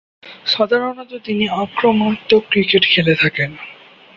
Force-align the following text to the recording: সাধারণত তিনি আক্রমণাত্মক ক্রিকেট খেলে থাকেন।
সাধারণত 0.45 1.11
তিনি 1.25 1.45
আক্রমণাত্মক 1.63 2.43
ক্রিকেট 2.49 2.83
খেলে 2.93 3.13
থাকেন। 3.15 3.51